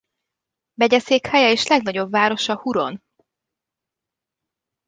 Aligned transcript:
Megyeszékhelye 0.73 1.51
és 1.51 1.67
legnagyobb 1.67 2.11
városa 2.11 2.57
Huron. 2.57 3.03